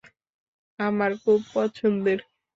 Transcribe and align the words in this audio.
আমার 0.79 1.11
খুব 1.23 1.39
পছন্দের। 1.53 2.19